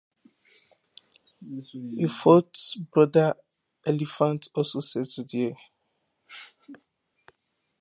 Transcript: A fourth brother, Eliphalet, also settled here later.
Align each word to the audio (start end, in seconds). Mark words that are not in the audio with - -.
A 2.03 2.07
fourth 2.07 2.73
brother, 2.91 3.35
Eliphalet, 3.85 4.47
also 4.55 4.79
settled 4.79 5.29
here 5.31 5.51
later. 6.69 6.81